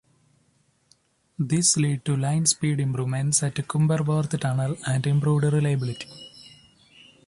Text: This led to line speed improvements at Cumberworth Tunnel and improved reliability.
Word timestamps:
This 1.37 1.77
led 1.77 2.03
to 2.05 2.17
line 2.17 2.47
speed 2.47 2.79
improvements 2.79 3.43
at 3.43 3.53
Cumberworth 3.53 4.31
Tunnel 4.39 4.75
and 4.87 5.05
improved 5.05 5.43
reliability. 5.43 6.09